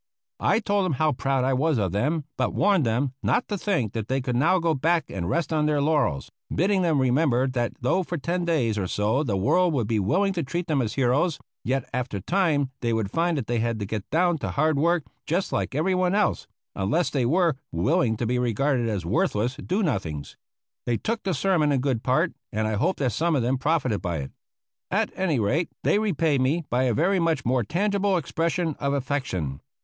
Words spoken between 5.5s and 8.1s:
on their laurels, bidding them remember that though